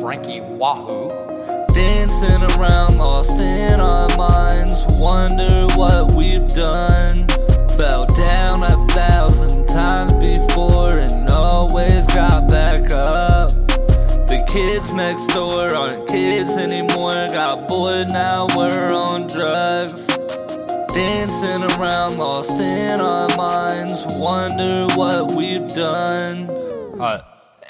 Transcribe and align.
Franky 0.00 0.40
Wahoo. 0.40 1.08
Dancing 1.74 2.42
around, 2.58 2.98
lost 2.98 3.38
in 3.40 3.80
our 3.80 4.08
minds, 4.16 4.84
wonder 4.98 5.66
what 5.76 6.12
we've 6.12 6.46
done. 6.48 7.26
Fell 7.76 8.06
down 8.06 8.62
a 8.62 8.76
thousand 8.88 9.66
times 9.68 10.12
before 10.14 10.98
and 10.98 11.30
always 11.30 12.06
got 12.08 12.48
back 12.48 12.90
up. 12.90 13.50
The 14.28 14.44
kids 14.48 14.92
next 14.94 15.28
door 15.28 15.74
aren't 15.74 16.08
kids 16.08 16.56
anymore, 16.56 17.28
got 17.28 17.68
bored, 17.68 18.08
now 18.12 18.48
we're 18.56 18.92
on 18.92 19.26
drugs. 19.28 20.08
Dancing 20.94 21.62
around, 21.78 22.18
lost 22.18 22.60
in 22.60 23.00
our 23.00 23.28
minds, 23.36 24.04
wonder 24.18 24.86
what 24.94 25.32
we've 25.34 25.68
done. 25.68 26.50
Alright. 27.00 27.22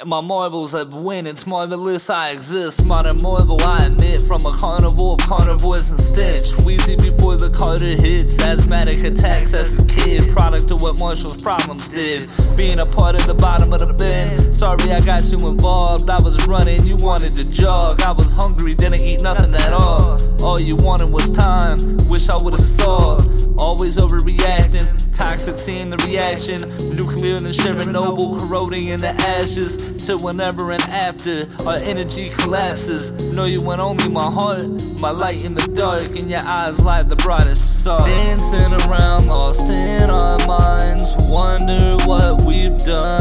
My 0.06 0.22
marbles 0.22 0.72
have 0.72 0.95
win, 0.95 1.27
it's 1.27 1.46
marvelous 1.46 2.09
I 2.09 2.30
exist. 2.30 2.88
Modern 2.88 3.20
marble, 3.20 3.60
I 3.60 3.84
admit, 3.84 4.23
from 4.23 4.40
a 4.46 4.56
carnival 4.56 5.12
of 5.12 5.20
carnivores 5.20 5.90
and 5.90 6.00
stench. 6.00 6.56
Wheezy 6.64 6.96
before 6.96 7.36
the 7.36 7.50
Carter 7.50 8.00
hits, 8.00 8.40
asthmatic 8.40 9.04
attacks 9.04 9.52
as 9.52 9.76
a 9.76 9.86
kid. 9.86 10.32
Product 10.32 10.70
of 10.70 10.80
what 10.80 10.98
Marshall's 10.98 11.42
problems 11.42 11.90
did. 11.90 12.26
Being 12.56 12.80
a 12.80 12.86
part 12.86 13.14
of 13.14 13.26
the 13.26 13.34
bottom 13.34 13.74
of 13.74 13.80
the 13.80 13.92
bin. 13.92 14.54
Sorry 14.54 14.90
I 14.90 15.00
got 15.00 15.20
you 15.30 15.36
involved. 15.46 16.09
I 16.09 16.16
was 16.23 16.46
running, 16.46 16.87
you 16.87 16.96
wanted 17.01 17.37
to 17.37 17.52
jog. 17.52 18.01
I 18.01 18.12
was 18.12 18.32
hungry, 18.32 18.74
didn't 18.74 19.02
eat 19.02 19.23
nothing 19.23 19.54
at 19.54 19.74
all. 19.74 20.16
All 20.42 20.59
you 20.59 20.76
wanted 20.76 21.10
was 21.10 21.30
time. 21.30 21.76
Wish 22.09 22.30
I 22.30 22.38
would've 22.40 22.59
stalled. 22.59 23.49
Always 23.60 23.98
overreacting. 23.98 24.88
Toxic 25.14 25.59
seeing 25.59 25.90
the 25.90 25.98
reaction. 26.09 26.57
Nuclear 26.96 27.37
and 27.37 27.54
Chernobyl 27.54 28.40
corroding 28.40 28.88
in 28.88 28.98
the 28.98 29.12
ashes. 29.29 29.76
Till 30.07 30.18
whenever 30.24 30.73
and 30.73 30.82
after 30.85 31.37
our 31.68 31.76
energy 31.85 32.30
collapses. 32.30 33.37
Know 33.37 33.45
you 33.45 33.62
want 33.62 33.82
only 33.82 34.09
my 34.09 34.30
heart, 34.30 34.65
my 35.01 35.10
light 35.10 35.45
in 35.45 35.54
the 35.54 35.66
dark, 35.76 36.02
and 36.02 36.29
your 36.30 36.40
eyes 36.40 36.82
light 36.82 37.09
the 37.09 37.16
brightest 37.16 37.80
star. 37.80 37.98
Dancing 37.98 38.73
around, 38.88 39.26
lost 39.26 39.68
in 39.68 40.09
our 40.09 40.38
minds. 40.46 41.04
Wonder 41.29 41.96
what 42.07 42.42
we've 42.42 42.76
done. 42.79 43.20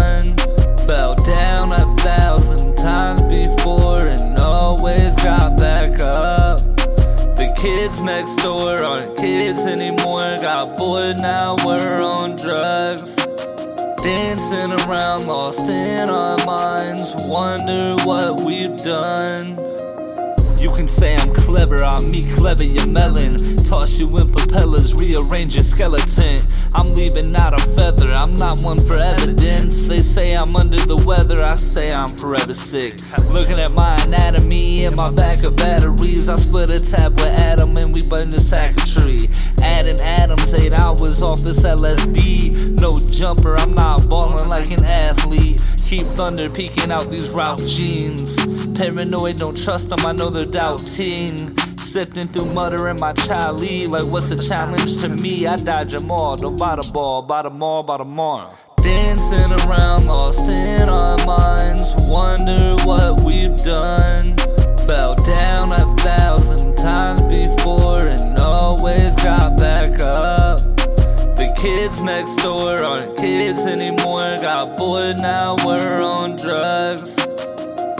Kids 7.59 8.03
next 8.03 8.37
door 8.37 8.81
aren't 8.81 9.17
kids 9.17 9.65
anymore. 9.65 10.37
Got 10.41 10.77
bored, 10.77 11.17
now 11.19 11.55
we're 11.65 12.01
on 12.01 12.37
drugs. 12.37 13.15
Dancing 14.01 14.71
around, 14.87 15.27
lost 15.27 15.69
in 15.69 16.09
our 16.09 16.37
minds. 16.45 17.13
Wonder 17.27 17.95
what 18.05 18.41
we've 18.45 18.77
done. 18.77 19.57
You 20.59 20.73
can 20.75 20.87
say 20.87 21.15
I'm 21.17 21.33
clever, 21.33 21.83
I'm 21.83 22.09
me 22.09 22.29
clever, 22.31 22.63
you're 22.63 22.87
melon. 22.87 23.35
Toss 23.57 23.99
you 23.99 24.07
in 24.17 24.31
propellers, 24.31 24.93
rearrange 24.93 25.55
your 25.55 25.63
skeleton. 25.63 26.39
I'm 26.73 26.93
leaving 26.95 27.35
out 27.35 27.53
a 27.53 27.63
feather, 27.75 28.13
I'm 28.13 28.35
not 28.35 28.61
one 28.61 28.79
for 28.85 28.95
evidence. 29.01 29.83
They 29.83 29.98
I'm 30.39 30.55
under 30.55 30.77
the 30.77 30.95
weather, 31.05 31.43
I 31.43 31.55
say 31.55 31.91
I'm 31.93 32.07
forever 32.07 32.53
sick. 32.53 32.95
Looking 33.33 33.59
at 33.59 33.73
my 33.73 33.95
anatomy 34.03 34.85
and 34.85 34.95
my 34.95 35.11
back 35.13 35.43
of 35.43 35.57
batteries, 35.57 36.29
I 36.29 36.37
split 36.37 36.69
a 36.69 36.79
tab 36.79 37.19
with 37.19 37.27
Adam 37.27 37.75
and 37.75 37.93
we 37.93 38.01
burned 38.09 38.33
a 38.33 38.39
sack 38.39 38.71
of 38.71 38.87
tree. 38.89 39.27
Adding 39.61 39.99
Adams, 39.99 40.53
eight 40.53 40.71
hours 40.71 41.21
off 41.21 41.41
this 41.41 41.63
LSD. 41.63 42.79
No 42.79 42.97
jumper, 43.11 43.59
I'm 43.59 43.73
not 43.73 44.07
balling 44.07 44.47
like 44.47 44.71
an 44.71 44.85
athlete. 44.85 45.61
Keep 45.83 46.07
thunder 46.15 46.49
peeking 46.49 46.89
out 46.89 47.11
these 47.11 47.29
route 47.31 47.59
jeans. 47.59 48.39
Paranoid, 48.79 49.39
don't 49.39 49.61
trust 49.61 49.89
them, 49.89 49.99
I 50.05 50.13
know 50.13 50.29
they're 50.29 50.45
doubting. 50.45 51.57
Sifting 51.75 52.27
through 52.27 52.53
mutter 52.53 52.87
in 52.87 52.95
my 53.01 53.11
child. 53.11 53.59
Like, 53.61 54.07
what's 54.07 54.31
a 54.31 54.47
challenge 54.47 55.01
to 55.01 55.09
me? 55.09 55.45
I 55.47 55.57
dodge 55.57 55.91
them 55.91 56.09
all. 56.09 56.37
Don't 56.37 56.57
buy 56.57 56.77
the 56.77 56.89
ball, 56.93 57.23
buy 57.23 57.41
them 57.41 57.61
all, 57.61 57.83
buy 57.83 57.97
them 57.97 58.17
all. 58.17 58.68
Dancing 59.01 59.53
around, 59.65 60.07
lost 60.07 60.49
in 60.49 60.89
our 60.89 61.15
minds. 61.25 61.93
Wonder 61.99 62.75
what 62.83 63.21
we've 63.23 63.55
done. 63.55 64.35
Fell 64.85 65.15
down 65.15 65.71
a 65.71 65.87
thousand 66.03 66.75
times 66.75 67.21
before 67.23 68.05
and 68.05 68.37
always 68.37 69.15
got 69.23 69.57
back 69.57 70.01
up. 70.01 70.59
The 71.39 71.53
kids 71.55 72.03
next 72.03 72.43
door 72.43 72.83
aren't 72.83 73.17
kids 73.17 73.65
anymore. 73.65 74.35
Got 74.41 74.75
bored, 74.75 75.15
now 75.21 75.55
we're 75.65 76.03
on 76.03 76.35
drugs. 76.35 77.15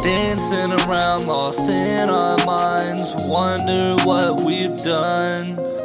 Dancing 0.04 0.74
around, 0.84 1.26
lost 1.26 1.70
in 1.70 2.10
our 2.10 2.38
minds. 2.46 3.14
Wonder 3.30 3.96
what 4.04 4.44
we've 4.44 4.76
done. 4.76 5.79